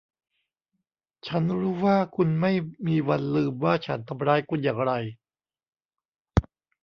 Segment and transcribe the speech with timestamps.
[1.27, 2.51] ฉันรู้ว่าคุณไม่
[2.87, 4.91] มีวันลืมว่าฉันทำร้ายคุณอย่างไร